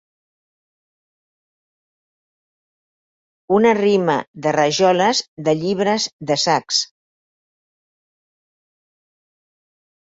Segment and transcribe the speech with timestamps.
[3.59, 6.83] Una rima de rajoles, de llibres, de sacs.